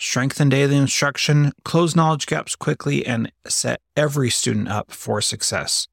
[0.00, 5.88] Strengthen daily instruction, close knowledge gaps quickly, and set every student up for success.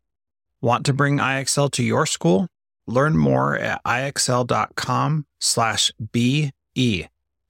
[0.61, 2.47] Want to bring IXL to your school?
[2.85, 6.51] Learn more at ixl.com slash BE.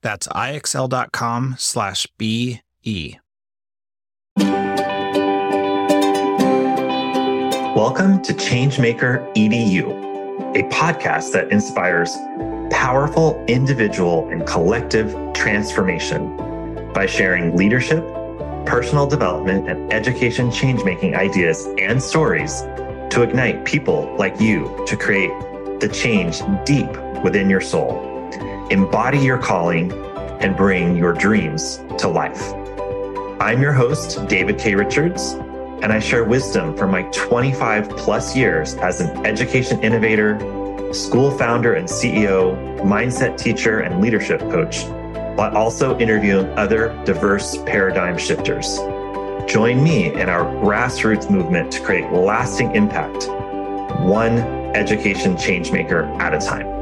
[0.01, 3.19] That's ixl.com slash BE.
[7.75, 9.91] Welcome to Changemaker EDU,
[10.55, 12.15] a podcast that inspires
[12.69, 16.35] powerful individual and collective transformation
[16.93, 18.03] by sharing leadership,
[18.65, 22.61] personal development, and education change making ideas and stories
[23.09, 25.31] to ignite people like you to create
[25.79, 26.89] the change deep
[27.23, 28.29] within your soul,
[28.71, 29.91] embody your calling,
[30.41, 32.53] and bring your dreams to life.
[33.39, 34.75] I'm your host, David K.
[34.75, 35.33] Richards,
[35.81, 40.35] and I share wisdom from my 25 plus years as an education innovator,
[40.93, 44.83] school founder and CEO, mindset teacher, and leadership coach,
[45.35, 48.77] while also interviewing other diverse paradigm shifters.
[49.47, 53.27] Join me in our grassroots movement to create lasting impact,
[54.01, 54.39] one
[54.75, 56.74] education changemaker at a time.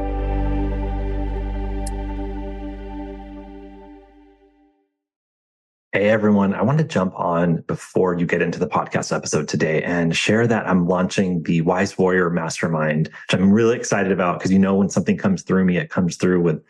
[6.13, 10.15] Everyone, I want to jump on before you get into the podcast episode today and
[10.15, 14.59] share that I'm launching the Wise Warrior Mastermind, which I'm really excited about because you
[14.59, 16.63] know when something comes through me, it comes through with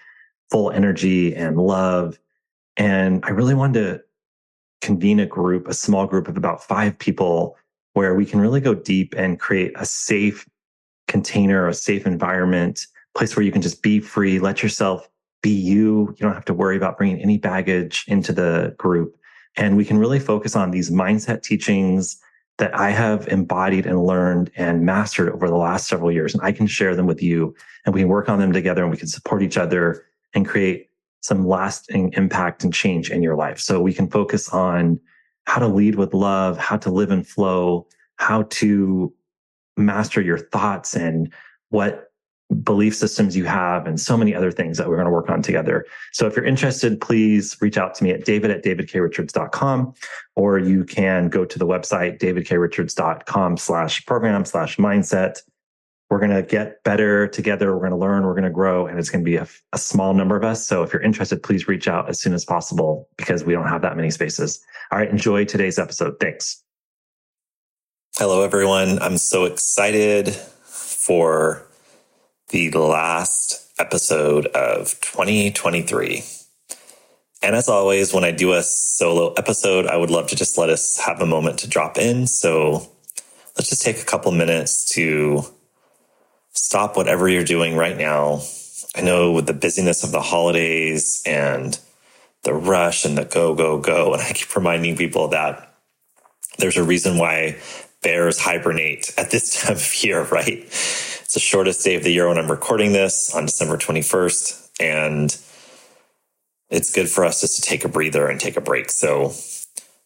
[0.50, 2.18] full energy and love.
[2.78, 4.02] And I really wanted to
[4.80, 7.58] convene a group, a small group of about five people
[7.96, 10.48] where we can really go deep and create a safe
[11.10, 15.10] container, a safe environment, place where you can just be free, let yourself
[15.42, 16.16] be you.
[16.18, 19.18] You don't have to worry about bringing any baggage into the group.
[19.56, 22.20] And we can really focus on these mindset teachings
[22.58, 26.34] that I have embodied and learned and mastered over the last several years.
[26.34, 27.56] And I can share them with you
[27.86, 30.90] and we can work on them together and we can support each other and create
[31.22, 33.60] some lasting impact and change in your life.
[33.60, 35.00] So we can focus on
[35.46, 37.88] how to lead with love, how to live and flow,
[38.18, 39.14] how to
[39.76, 41.34] master your thoughts and
[41.70, 42.13] what
[42.64, 45.42] belief systems you have and so many other things that we're going to work on
[45.42, 45.86] together.
[46.12, 49.94] So if you're interested, please reach out to me at david at davidkrichards.com,
[50.36, 55.42] or you can go to the website, davidkrichards.com slash program slash mindset.
[56.10, 57.74] We're going to get better together.
[57.74, 58.24] We're going to learn.
[58.24, 58.86] We're going to grow.
[58.86, 60.68] And it's going to be a, a small number of us.
[60.68, 63.82] So if you're interested, please reach out as soon as possible because we don't have
[63.82, 64.64] that many spaces.
[64.92, 65.10] All right.
[65.10, 66.20] Enjoy today's episode.
[66.20, 66.62] Thanks.
[68.18, 69.00] Hello, everyone.
[69.00, 71.66] I'm so excited for
[72.54, 76.24] the last episode of 2023.
[77.42, 80.70] And as always, when I do a solo episode, I would love to just let
[80.70, 82.28] us have a moment to drop in.
[82.28, 82.88] So
[83.58, 85.44] let's just take a couple minutes to
[86.52, 88.42] stop whatever you're doing right now.
[88.96, 91.80] I know with the busyness of the holidays and
[92.44, 94.14] the rush and the go, go, go.
[94.14, 95.76] And I keep reminding people that
[96.60, 97.58] there's a reason why
[98.04, 100.70] bears hibernate at this time of year, right?
[101.34, 104.70] It's the shortest day of the year when I'm recording this on December 21st.
[104.80, 105.36] And
[106.70, 108.92] it's good for us just to take a breather and take a break.
[108.92, 109.34] So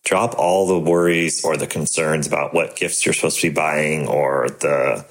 [0.05, 4.07] drop all the worries or the concerns about what gifts you're supposed to be buying
[4.07, 5.05] or the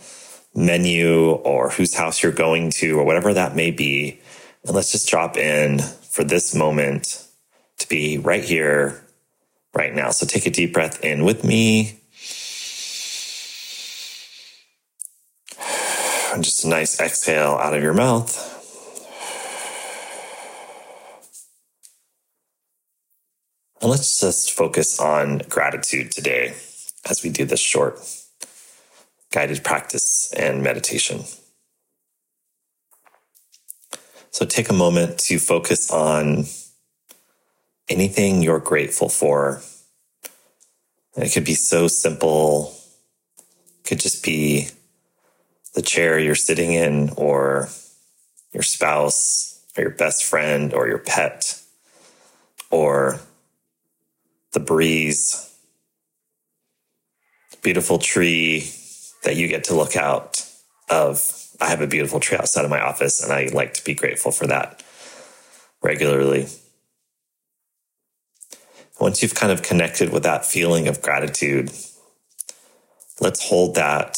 [0.54, 4.19] menu or whose house you're going to or whatever that may be.
[4.65, 7.27] And let's just drop in for this moment
[7.77, 9.04] to be right here,
[9.75, 10.12] right now.
[10.12, 12.00] So take a deep breath in with me.
[16.37, 18.29] And just a nice exhale out of your mouth.
[23.81, 26.53] And let's just focus on gratitude today
[27.09, 27.99] as we do this short
[29.33, 31.22] guided practice and meditation.
[34.31, 36.45] So take a moment to focus on
[37.89, 39.63] anything you're grateful for.
[41.16, 42.77] it could be so simple.
[43.39, 44.69] It could just be
[45.77, 47.69] the chair you're sitting in, or
[48.53, 51.61] your spouse, or your best friend, or your pet,
[52.71, 53.21] or
[54.53, 55.55] the breeze,
[57.63, 58.71] beautiful tree
[59.23, 60.45] that you get to look out
[60.89, 61.21] of.
[61.61, 64.33] I have a beautiful tree outside of my office, and I like to be grateful
[64.33, 64.83] for that
[65.83, 66.49] regularly.
[68.99, 71.71] once you've kind of connected with that feeling of gratitude,
[73.21, 74.17] let's hold that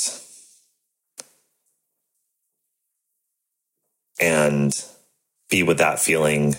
[4.21, 4.73] and
[5.51, 6.57] be with that feeling.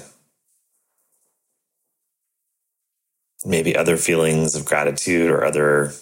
[3.46, 5.94] Maybe other feelings of gratitude or other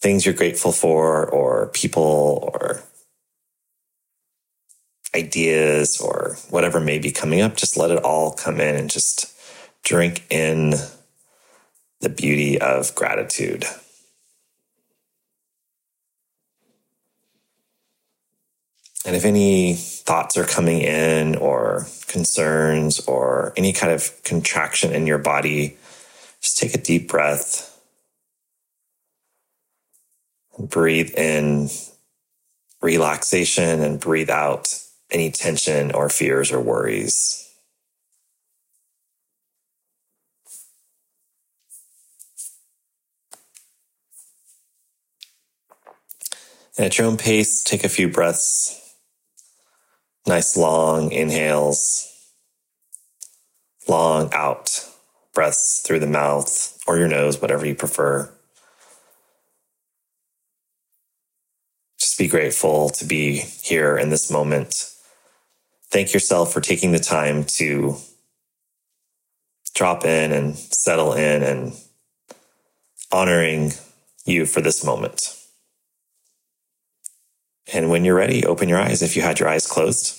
[0.00, 2.82] things you're grateful for, or people, or
[5.14, 7.56] ideas, or whatever may be coming up.
[7.56, 9.32] Just let it all come in and just
[9.84, 10.74] drink in
[12.00, 13.64] the beauty of gratitude.
[19.06, 25.06] And if any thoughts are coming in, or concerns, or any kind of contraction in
[25.06, 25.78] your body,
[26.40, 27.66] just take a deep breath.
[30.58, 31.70] Breathe in
[32.82, 34.78] relaxation and breathe out
[35.10, 37.46] any tension or fears or worries.
[46.76, 48.79] And at your own pace, take a few breaths
[50.30, 52.08] Nice long inhales,
[53.88, 54.88] long out
[55.34, 58.32] breaths through the mouth or your nose, whatever you prefer.
[61.98, 64.92] Just be grateful to be here in this moment.
[65.90, 67.96] Thank yourself for taking the time to
[69.74, 71.72] drop in and settle in and
[73.10, 73.72] honoring
[74.24, 75.36] you for this moment.
[77.74, 80.18] And when you're ready, open your eyes if you had your eyes closed.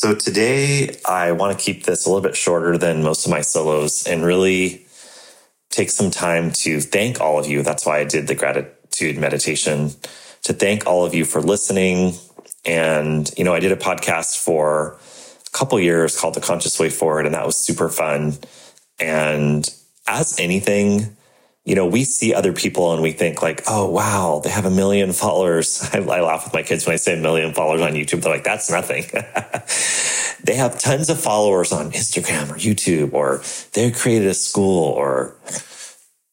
[0.00, 3.40] So today, I want to keep this a little bit shorter than most of my
[3.40, 4.86] solos and really
[5.70, 7.64] take some time to thank all of you.
[7.64, 9.90] That's why I did the gratitude meditation
[10.44, 12.14] to thank all of you for listening.
[12.64, 15.00] And, you know, I did a podcast for
[15.44, 18.34] a couple years called The Conscious Way Forward, and that was super fun.
[19.00, 19.68] And
[20.06, 21.16] as anything,
[21.68, 24.70] you know, we see other people and we think like, oh, wow, they have a
[24.70, 25.86] million followers.
[25.92, 28.22] I, I laugh with my kids when I say a million followers on YouTube.
[28.22, 29.04] They're like, that's nothing.
[30.44, 33.42] they have tons of followers on Instagram or YouTube, or
[33.74, 35.36] they created a school, or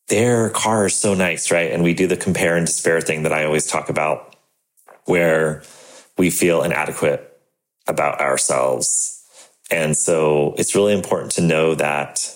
[0.08, 1.70] their car is so nice, right?
[1.70, 4.38] And we do the compare and despair thing that I always talk about,
[5.04, 5.64] where
[6.18, 7.38] we feel inadequate
[7.88, 9.22] about ourselves.
[9.70, 12.34] And so it's really important to know that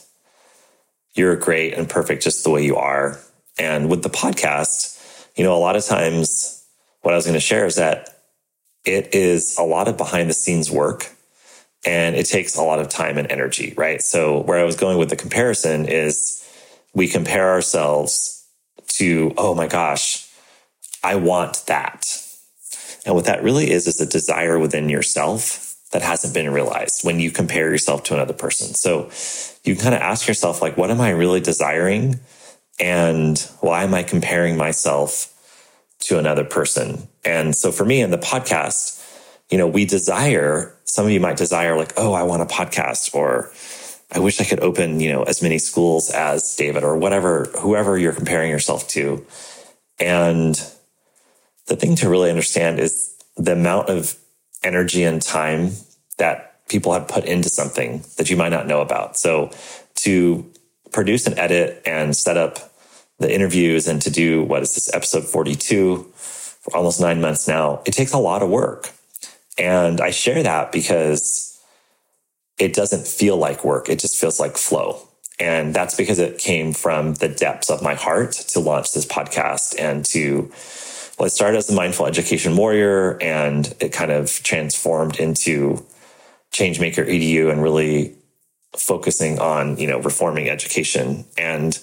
[1.20, 3.20] you're great and perfect just the way you are.
[3.60, 4.98] And with the podcast,
[5.36, 6.66] you know, a lot of times
[7.02, 8.22] what I was going to share is that
[8.86, 11.12] it is a lot of behind the scenes work
[11.86, 14.02] and it takes a lot of time and energy, right?
[14.02, 16.46] So where I was going with the comparison is
[16.94, 18.48] we compare ourselves
[18.96, 20.28] to, oh my gosh,
[21.04, 22.06] I want that.
[23.06, 27.20] And what that really is, is a desire within yourself that hasn't been realized when
[27.20, 28.74] you compare yourself to another person.
[28.76, 29.10] So
[29.64, 32.20] you kind of ask yourself, like, what am I really desiring?
[32.80, 35.34] And why am I comparing myself
[36.02, 37.08] to another person?
[37.26, 38.98] And so for me in the podcast,
[39.50, 43.16] you know, we desire, some of you might desire, like, oh, I want a podcast,
[43.16, 43.52] or
[44.12, 47.98] I wish I could open, you know, as many schools as David, or whatever, whoever
[47.98, 49.26] you're comparing yourself to.
[50.00, 50.54] And
[51.66, 54.16] the thing to really understand is the amount of
[54.64, 55.72] energy and time
[56.18, 59.18] that people have put into something that you might not know about.
[59.18, 59.52] So
[59.96, 60.50] to
[60.92, 62.72] produce and edit and set up
[63.20, 67.82] the interviews and to do what is this episode 42 for almost nine months now,
[67.86, 68.92] it takes a lot of work.
[69.58, 71.62] And I share that because
[72.58, 73.90] it doesn't feel like work.
[73.90, 75.02] It just feels like flow.
[75.40, 79.76] And that's because it came from the depths of my heart to launch this podcast
[79.80, 80.52] and to
[81.20, 85.86] well, it started as a mindful education warrior and it kind of transformed into
[86.54, 88.16] Changemaker EDU and really
[88.78, 91.26] focusing on, you know, reforming education.
[91.38, 91.78] And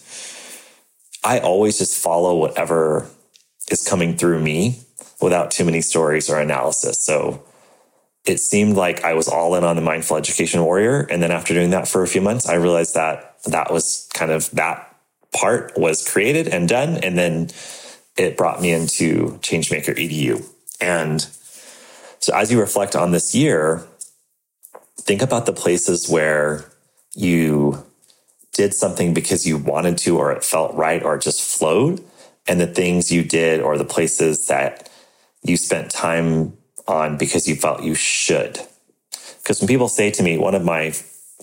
[1.23, 3.11] I always just follow whatever
[3.71, 4.81] is coming through me
[5.21, 7.05] without too many stories or analysis.
[7.05, 7.45] So
[8.25, 11.01] it seemed like I was all in on the mindful education warrior.
[11.11, 14.31] And then after doing that for a few months, I realized that that was kind
[14.31, 14.97] of that
[15.35, 16.97] part was created and done.
[16.99, 17.51] And then
[18.17, 20.47] it brought me into Changemaker EDU.
[20.81, 21.27] And
[22.19, 23.87] so as you reflect on this year,
[24.99, 26.65] think about the places where
[27.15, 27.85] you
[28.53, 32.03] did something because you wanted to, or it felt right, or it just flowed,
[32.49, 34.89] and the things you did, or the places that
[35.43, 36.57] you spent time
[36.89, 38.61] on because you felt you should.
[39.43, 40.95] Because when people say to me, one of my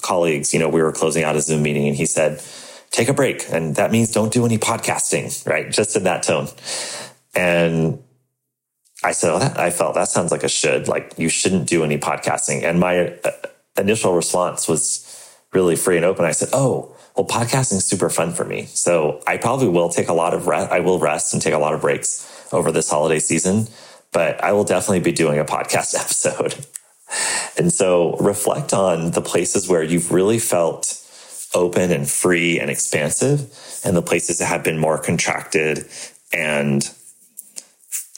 [0.01, 2.41] colleagues, you know, we were closing out a Zoom meeting and he said,
[2.93, 3.43] take a break.
[3.51, 5.69] And that means don't do any podcasting, right?
[5.69, 6.47] Just in that tone.
[7.35, 8.01] And
[9.03, 11.83] I said, oh, that, I felt that sounds like a should, like you shouldn't do
[11.83, 12.63] any podcasting.
[12.63, 13.31] And my uh,
[13.77, 15.09] initial response was
[15.51, 16.23] really free and open.
[16.23, 18.65] I said, Oh, well, podcasting is super fun for me.
[18.65, 20.71] So I probably will take a lot of rest.
[20.71, 23.67] I will rest and take a lot of breaks over this holiday season,
[24.11, 26.65] but I will definitely be doing a podcast episode.
[27.57, 31.02] and so reflect on the places where you've really felt
[31.53, 33.41] open and free and expansive
[33.83, 35.85] and the places that have been more contracted
[36.31, 36.89] and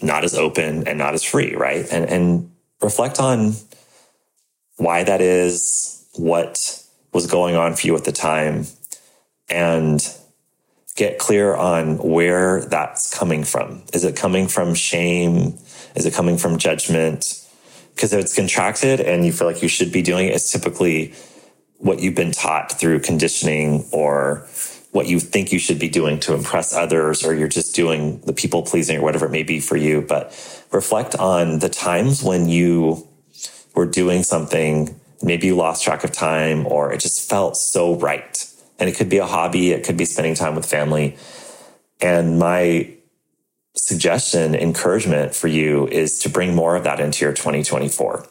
[0.01, 1.86] not as open and not as free, right?
[1.92, 2.51] And, and
[2.82, 3.54] reflect on
[4.77, 8.65] why that is, what was going on for you at the time,
[9.50, 10.01] and
[10.96, 13.84] get clear on where that's coming from.
[13.94, 15.58] Is it coming from shame?
[15.96, 17.42] Is it coming from judgment?
[17.94, 21.13] Because if it's contracted and you feel like you should be doing it, it's typically
[21.86, 24.48] what you've been taught through conditioning or
[24.92, 28.34] what you think you should be doing to impress others, or you're just doing the
[28.34, 30.01] people pleasing or whatever it may be for you.
[30.01, 30.32] But
[30.72, 33.08] reflect on the times when you
[33.75, 38.51] were doing something, maybe you lost track of time or it just felt so right.
[38.80, 41.18] And it could be a hobby, it could be spending time with family.
[42.01, 42.96] And my
[43.75, 48.27] suggestion, encouragement for you is to bring more of that into your 2024.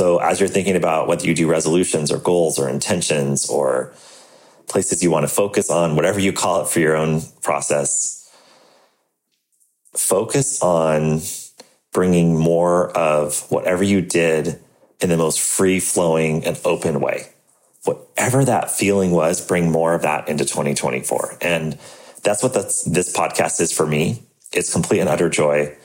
[0.00, 3.92] So as you're thinking about whether you do resolutions or goals or intentions or
[4.66, 8.34] places you want to focus on, whatever you call it for your own process,
[9.94, 11.20] focus on
[11.92, 14.58] bringing more of whatever you did
[15.02, 17.26] in the most free flowing and open way.
[17.84, 21.36] Whatever that feeling was, bring more of that into 2024.
[21.42, 21.78] And
[22.22, 24.22] that's what this podcast is for me.
[24.50, 25.76] It's complete and utter joy.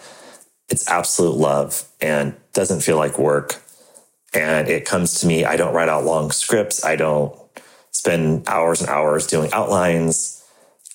[0.69, 3.61] It's absolute love and doesn't feel like work.
[4.35, 5.45] And it comes to me.
[5.45, 6.83] I don't write out long scripts.
[6.83, 7.33] I don't
[7.91, 10.43] spend hours and hours doing outlines.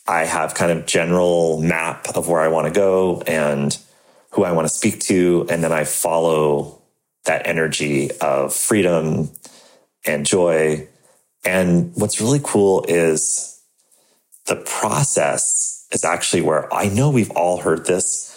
[0.06, 3.76] I have kind of general map of where I want to go and
[4.32, 5.46] who I want to speak to.
[5.48, 6.82] And then I follow
[7.24, 9.30] that energy of freedom
[10.06, 10.88] and joy.
[11.44, 13.62] And what's really cool is
[14.46, 18.29] the process is actually where I know we've all heard this,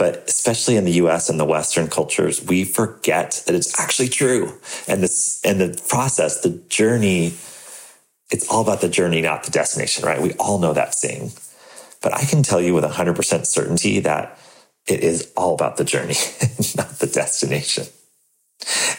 [0.00, 4.58] but especially in the US and the Western cultures, we forget that it's actually true.
[4.88, 7.34] And this, and the process, the journey
[8.30, 10.22] it's all about the journey, not the destination, right?
[10.22, 11.32] We all know that saying.
[12.00, 14.38] But I can tell you with 100% certainty that
[14.86, 16.14] it is all about the journey,
[16.76, 17.86] not the destination.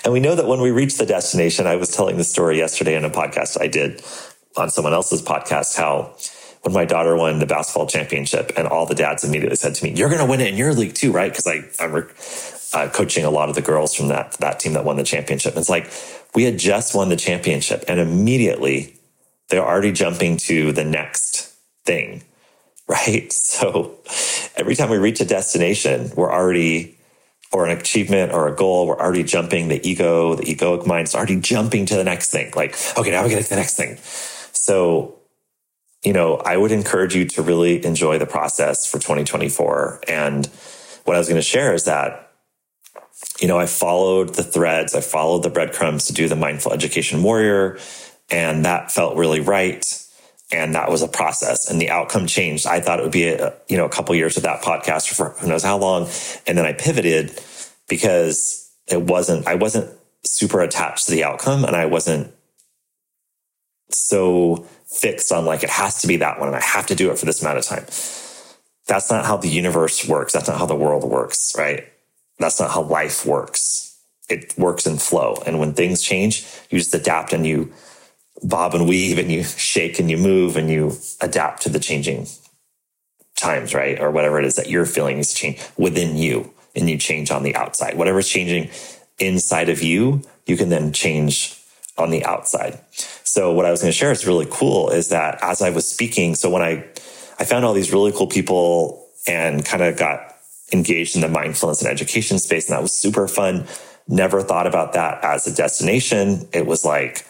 [0.03, 2.96] And we know that when we reach the destination, I was telling the story yesterday
[2.96, 4.03] in a podcast I did
[4.58, 6.15] on someone else's podcast, how
[6.62, 9.91] when my daughter won the basketball championship and all the dads immediately said to me,
[9.94, 11.34] you're going to win it in your league too, right?
[11.34, 12.08] Cause I, I'm
[12.74, 15.53] uh, coaching a lot of the girls from that, that team that won the championship.
[15.53, 15.91] And it's like,
[16.36, 18.96] we had just won the championship and immediately
[19.50, 21.53] they're already jumping to the next
[21.84, 22.24] thing,
[22.88, 23.32] right?
[23.34, 23.98] So
[24.56, 26.98] every time we reach a destination, we're already,
[27.51, 31.15] or an achievement or a goal, we're already jumping the ego, the egoic mind is
[31.15, 32.53] already jumping to the next thing.
[32.56, 33.98] Like, okay, now we get to the next thing.
[34.53, 35.20] So,
[36.03, 40.01] you know, I would encourage you to really enjoy the process for 2024.
[40.08, 40.48] And
[41.05, 42.31] what I was going to share is that
[43.39, 47.24] you know, I followed the threads, I followed the breadcrumbs to do the mindful education
[47.24, 47.79] warrior
[48.29, 49.86] and that felt really right.
[50.51, 52.67] And that was a process and the outcome changed.
[52.67, 55.29] I thought it would be a, you know, a couple years of that podcast for
[55.39, 56.10] who knows how long.
[56.46, 57.39] And then I pivoted
[57.88, 59.89] because it wasn't, I wasn't
[60.24, 62.34] super attached to the outcome and I wasn't
[63.89, 67.12] so fixed on like, it has to be that one and I have to do
[67.12, 67.86] it for this amount of time.
[68.88, 70.33] That's not how the universe works.
[70.33, 71.88] That's not how the world works, right?
[72.39, 73.98] That's not how life works.
[74.29, 75.41] It works in flow.
[75.45, 77.71] And when things change, you just adapt and you
[78.43, 82.27] bob and weave and you shake and you move and you adapt to the changing
[83.36, 84.00] times, right?
[84.00, 87.43] Or whatever it is that you're feeling to change within you and you change on
[87.43, 87.98] the outside.
[87.98, 88.69] Whatever's changing
[89.19, 91.61] inside of you, you can then change
[91.98, 92.79] on the outside.
[93.24, 95.88] So what I was going to share is really cool is that as I was
[95.88, 96.86] speaking, so when I,
[97.39, 100.36] I found all these really cool people and kind of got
[100.74, 103.67] engaged in the mindfulness and education space, and that was super fun.
[104.07, 106.48] Never thought about that as a destination.
[106.53, 107.25] It was like,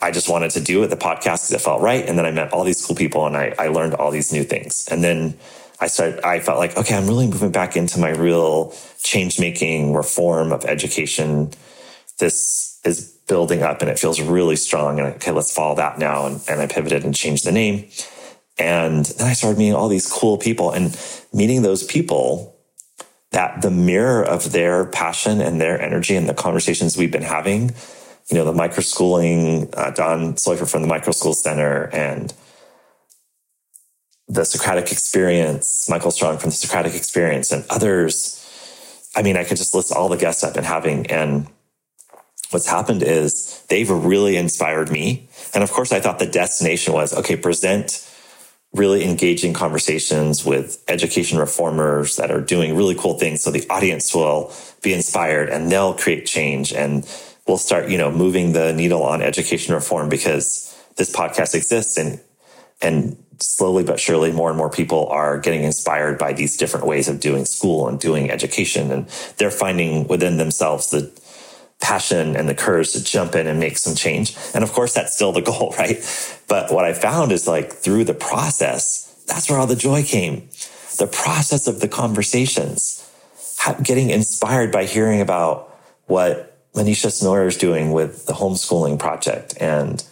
[0.00, 2.06] I just wanted to do it, the podcast, because it felt right.
[2.06, 4.44] And then I met all these cool people and I, I learned all these new
[4.44, 4.86] things.
[4.90, 5.38] And then
[5.80, 9.94] I started, I felt like, okay, I'm really moving back into my real change making
[9.94, 11.50] reform of education.
[12.18, 14.98] This is building up and it feels really strong.
[14.98, 16.26] And okay, let's follow that now.
[16.26, 17.88] And, and I pivoted and changed the name.
[18.58, 20.96] And then I started meeting all these cool people and
[21.32, 22.56] meeting those people
[23.32, 27.74] that the mirror of their passion and their energy and the conversations we've been having
[28.30, 32.34] you know, the microschooling, uh, Don Soifer from the Micro School Center and
[34.28, 38.42] the Socratic Experience, Michael Strong from the Socratic Experience and others.
[39.14, 41.46] I mean, I could just list all the guests I've been having and
[42.50, 45.28] what's happened is they've really inspired me.
[45.54, 48.02] And of course, I thought the destination was okay, present
[48.76, 53.42] really engaging conversations with education reformers that are doing really cool things.
[53.42, 57.08] So the audience will be inspired and they'll create change and
[57.46, 62.20] we'll start, you know, moving the needle on education reform because this podcast exists and,
[62.82, 67.08] and slowly but surely more and more people are getting inspired by these different ways
[67.08, 68.90] of doing school and doing education.
[68.90, 71.10] And they're finding within themselves the
[71.80, 74.36] passion and the courage to jump in and make some change.
[74.54, 75.98] And of course, that's still the goal, right?
[76.48, 80.48] But what I found is like through the process, that's where all the joy came.
[80.98, 83.02] The process of the conversations,
[83.82, 90.04] getting inspired by hearing about what Manisha Snoyer is doing with the homeschooling project and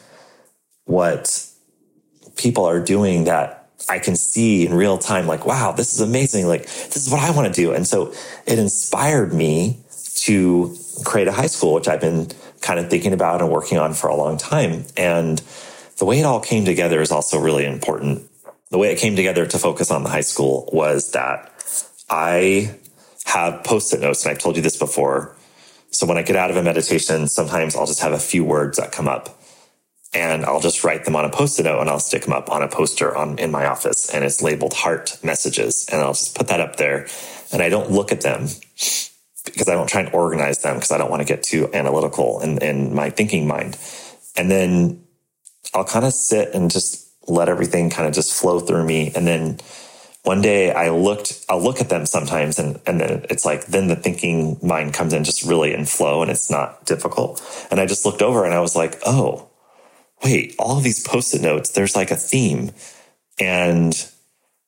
[0.85, 1.47] what
[2.37, 6.47] people are doing that I can see in real time, like, wow, this is amazing.
[6.47, 7.73] Like, this is what I want to do.
[7.73, 8.15] And so
[8.47, 9.84] it inspired me
[10.25, 12.29] to create a high school, which I've been
[12.63, 14.85] kind of thinking about and working on for a long time.
[14.97, 15.43] And
[15.99, 18.31] the way it all came together is also really important.
[18.71, 21.53] The way it came together to focus on the high school was that
[22.09, 22.75] I
[23.27, 25.37] have post-it notes, and I've told you this before.
[25.91, 28.79] So when I get out of a meditation, sometimes I'll just have a few words
[28.79, 29.39] that come up
[30.15, 32.63] and I'll just write them on a post-it note and I'll stick them up on
[32.63, 36.49] a poster on in my office and it's labeled heart messages and I'll just put
[36.49, 37.09] that up there
[37.53, 38.49] and I don't look at them
[39.45, 42.41] because I don't try and organize them because I don't want to get too analytical
[42.41, 43.77] in, in my thinking mind.
[44.37, 45.05] And then
[45.75, 49.13] I'll kind of sit and just let everything kind of just flow through me.
[49.15, 49.59] And then
[50.23, 53.89] one day I looked, I'll look at them sometimes and, and then it's like, then
[53.89, 57.43] the thinking mind comes in just really in flow and it's not difficult.
[57.71, 59.51] And I just looked over and I was like, oh,
[60.25, 62.71] wait, all of these post-it notes, there's like a theme.
[63.39, 63.95] And,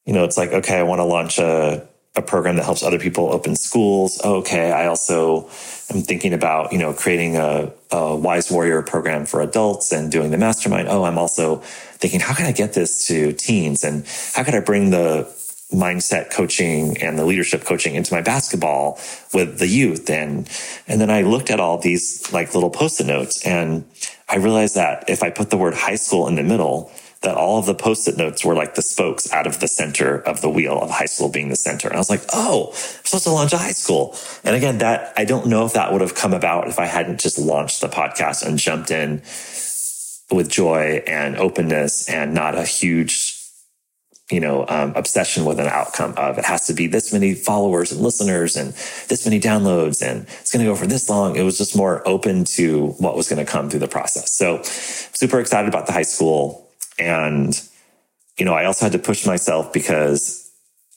[0.05, 2.99] you know, it's like, okay, I want to launch a, a program that helps other
[2.99, 4.21] people open schools.
[4.25, 5.49] Oh, okay, I also
[5.95, 10.31] am thinking about, you know, creating a, a wise warrior program for adults and doing
[10.31, 10.89] the mastermind.
[10.89, 11.57] Oh, I'm also
[11.99, 13.85] thinking, how can I get this to teens?
[13.85, 15.33] And how can I bring the
[15.73, 18.99] mindset coaching and the leadership coaching into my basketball
[19.35, 20.09] with the youth?
[20.09, 20.49] And,
[20.89, 23.85] and then I looked at all these like little post-it notes and
[24.29, 26.91] I realized that if I put the word high school in the middle,
[27.27, 30.43] that all of the post-it notes were like the spokes out of the center of
[30.43, 31.89] the wheel of high school being the center.
[31.89, 34.17] And I was like, oh, I'm supposed to launch a high school.
[34.45, 37.19] And again, that I don't know if that would have come about if I hadn't
[37.19, 39.23] just launched the podcast and jumped in
[40.31, 43.35] with joy and openness and not a huge
[44.31, 47.93] you know, um, obsession with an outcome of it has to be this many followers
[47.93, 48.73] and listeners and
[49.09, 51.37] this many downloads and it's going to go for this long.
[51.37, 54.33] It was just more open to what was going to come through the process.
[54.33, 56.66] So super excited about the high school.
[56.99, 57.61] And,
[58.39, 60.51] you know, I also had to push myself because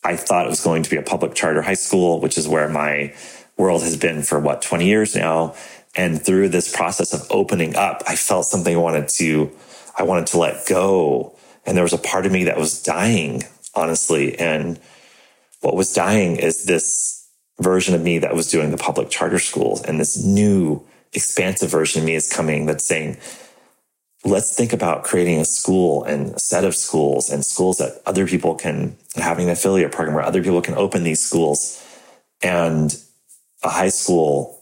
[0.03, 2.69] I thought it was going to be a public charter high school, which is where
[2.69, 3.13] my
[3.57, 5.55] world has been for what, 20 years now.
[5.95, 9.51] And through this process of opening up, I felt something I wanted to,
[9.97, 11.35] I wanted to let go
[11.69, 13.43] and there was a part of me that was dying,
[13.75, 14.37] honestly.
[14.39, 14.79] And
[15.61, 19.83] what was dying is this version of me that was doing the public charter schools.
[19.83, 20.83] And this new
[21.13, 23.17] expansive version of me is coming that's saying,
[24.25, 28.27] let's think about creating a school and a set of schools and schools that other
[28.27, 31.83] people can having an affiliate program where other people can open these schools
[32.41, 33.01] and
[33.63, 34.61] a high school,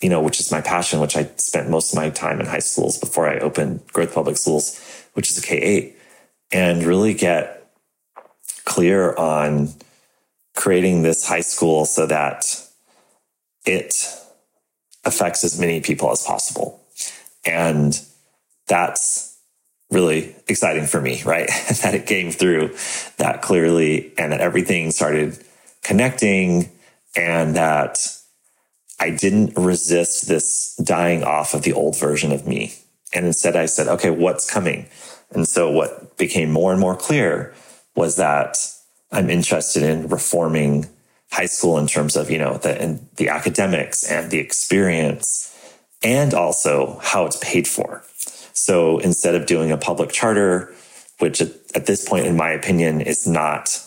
[0.00, 2.58] you know, which is my passion, which I spent most of my time in high
[2.58, 4.80] schools before I opened Growth Public Schools,
[5.14, 5.96] which is a K 8
[6.52, 7.70] and really get
[8.64, 9.70] clear on
[10.54, 12.44] creating this high school so that
[13.64, 13.94] it
[15.04, 16.82] affects as many people as possible.
[17.44, 18.00] And
[18.68, 19.36] that's
[19.90, 21.48] really exciting for me, right?
[21.82, 22.74] that it came through
[23.16, 25.42] that clearly and that everything started
[25.82, 26.70] connecting
[27.16, 27.98] and that
[29.00, 32.74] I didn't resist this dying off of the old version of me.
[33.14, 34.88] And instead I said, okay, what's coming?
[35.30, 37.54] And so what became more and more clear
[37.94, 38.58] was that
[39.10, 40.86] I'm interested in reforming
[41.30, 45.54] high school in terms of, you know, the, the academics and the experience
[46.02, 48.02] and also how it's paid for.
[48.58, 50.74] So instead of doing a public charter,
[51.18, 53.80] which at, at this point, in my opinion, is not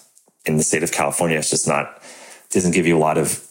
[0.46, 2.02] in the state of California, it's just not,
[2.52, 3.46] doesn't give you a lot of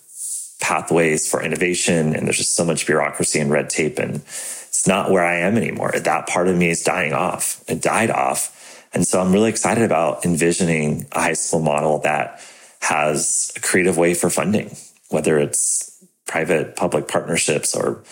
[0.61, 2.15] pathways for innovation.
[2.17, 5.57] And there's just so much bureaucracy and red tape and it's not where I am
[5.57, 5.93] anymore.
[5.93, 7.63] That part of me is dying off.
[7.69, 8.89] It died off.
[8.95, 12.41] And so I'm really excited about envisioning a high school model that
[12.81, 14.75] has a creative way for funding,
[15.11, 18.03] whether it's private public partnerships or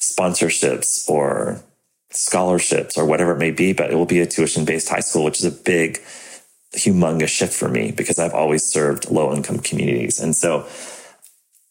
[0.00, 1.60] sponsorships or
[2.16, 5.24] scholarships or whatever it may be, but it will be a tuition based high school,
[5.24, 6.00] which is a big,
[6.72, 10.20] humongous shift for me because I've always served low income communities.
[10.20, 10.66] And so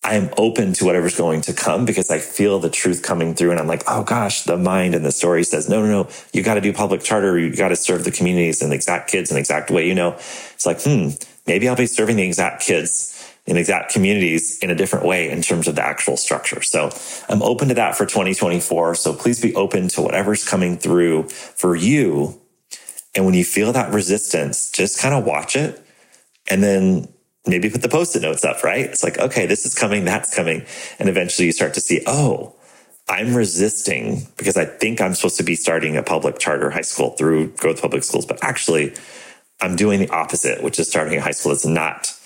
[0.03, 3.51] I'm open to whatever's going to come because I feel the truth coming through.
[3.51, 6.43] And I'm like, oh gosh, the mind and the story says, no, no, no, you
[6.43, 7.39] got to do public charter.
[7.39, 9.87] You got to serve the communities and the exact kids in the exact way.
[9.87, 11.09] You know, it's like, hmm,
[11.47, 13.12] maybe I'll be serving the exact kids
[13.45, 16.61] in exact communities in a different way in terms of the actual structure.
[16.61, 16.89] So
[17.27, 18.95] I'm open to that for 2024.
[18.95, 22.39] So please be open to whatever's coming through for you.
[23.15, 25.85] And when you feel that resistance, just kind of watch it
[26.49, 27.07] and then
[27.45, 28.85] maybe put the post-it notes up, right?
[28.85, 30.65] It's like, okay, this is coming, that's coming.
[30.97, 32.55] And eventually you start to see, oh,
[33.09, 37.11] I'm resisting because I think I'm supposed to be starting a public charter high school
[37.11, 38.93] through growth public schools, but actually
[39.61, 42.17] I'm doing the opposite, which is starting a high school that's not,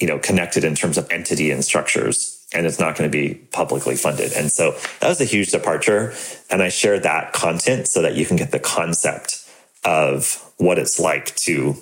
[0.00, 2.36] you know, connected in terms of entity and structures.
[2.52, 4.32] And it's not going to be publicly funded.
[4.32, 6.14] And so that was a huge departure.
[6.50, 9.48] And I share that content so that you can get the concept
[9.84, 11.76] of what it's like to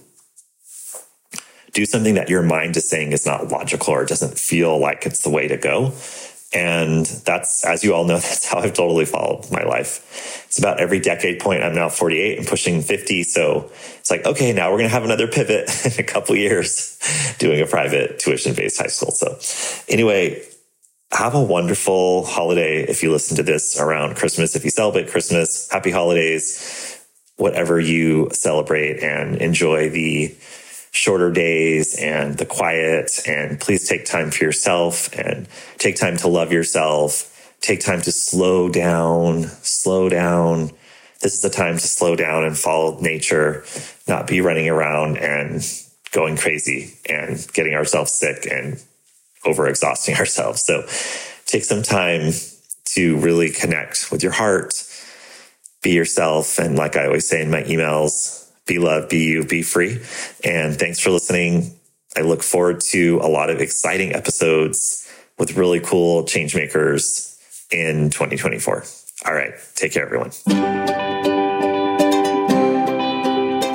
[1.72, 5.22] do something that your mind is saying is not logical or doesn't feel like it's
[5.22, 5.92] the way to go.
[6.52, 10.44] And that's, as you all know, that's how I've totally followed my life.
[10.46, 11.62] It's about every decade point.
[11.62, 13.22] I'm now 48 and pushing 50.
[13.24, 16.98] So it's like, okay, now we're going to have another pivot in a couple years
[17.38, 19.10] doing a private tuition based high school.
[19.10, 19.38] So
[19.92, 20.42] anyway,
[21.12, 24.56] have a wonderful holiday if you listen to this around Christmas.
[24.56, 26.98] If you celebrate Christmas, happy holidays,
[27.36, 30.34] whatever you celebrate and enjoy the
[30.98, 33.20] shorter days and the quiet.
[33.24, 35.46] And please take time for yourself and
[35.78, 37.34] take time to love yourself.
[37.60, 40.72] Take time to slow down, slow down.
[41.20, 43.64] This is the time to slow down and follow nature,
[44.08, 45.62] not be running around and
[46.10, 48.82] going crazy and getting ourselves sick and
[49.44, 50.64] overexhausting ourselves.
[50.64, 50.82] So
[51.46, 52.32] take some time
[52.94, 54.82] to really connect with your heart,
[55.80, 56.58] be yourself.
[56.58, 60.00] And like I always say in my emails, be loved, be you, be free.
[60.44, 61.72] And thanks for listening.
[62.16, 67.36] I look forward to a lot of exciting episodes with really cool change makers
[67.72, 68.84] in 2024.
[69.26, 69.52] All right.
[69.74, 70.30] Take care, everyone.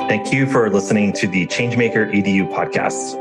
[0.08, 3.20] Thank you for listening to the Changemaker EDU podcast.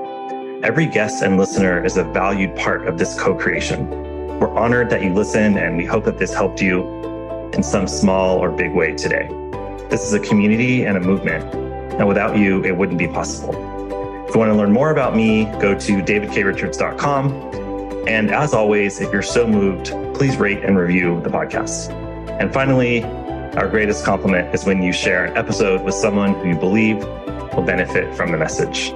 [0.63, 3.89] Every guest and listener is a valued part of this co creation.
[4.39, 6.83] We're honored that you listen, and we hope that this helped you
[7.53, 9.27] in some small or big way today.
[9.89, 11.43] This is a community and a movement,
[11.99, 13.53] and without you, it wouldn't be possible.
[14.27, 18.07] If you want to learn more about me, go to davidkrichards.com.
[18.07, 21.91] And as always, if you're so moved, please rate and review the podcast.
[22.39, 23.03] And finally,
[23.55, 26.97] our greatest compliment is when you share an episode with someone who you believe
[27.53, 28.89] will benefit from the message.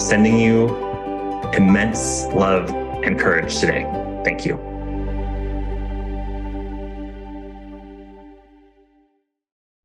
[0.00, 0.68] Sending you
[1.52, 2.68] immense love
[3.04, 3.84] and courage today.
[4.24, 4.73] Thank you.